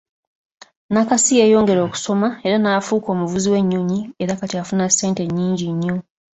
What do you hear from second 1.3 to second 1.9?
yeyongera